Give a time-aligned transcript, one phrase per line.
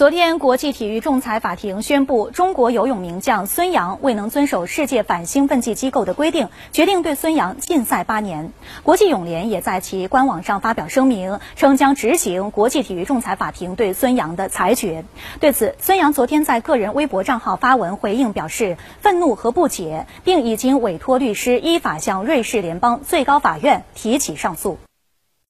[0.00, 8.50] 昨天国际体育仲裁法庭宣布中国游泳名将孙杨未能遵守世界反兴奋剂机构的规定决定对孙杨禁赛八年。
[8.82, 15.04] 国际泳联也在其官网上发表声明称将执行国际体育仲裁法庭对孙杨的裁决。
[15.38, 24.78] 对此孙杨昨天在个人微博账号发文回应表示愤怒和不解并已经委托律师依法向瑞士联邦最高法院提起上诉。